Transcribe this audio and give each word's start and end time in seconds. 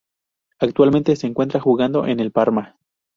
Actualmente 0.57 1.15
se 1.15 1.27
encuentra 1.27 1.59
jugando 1.59 2.07
en 2.07 2.19
el 2.19 2.31
Parma. 2.31 2.75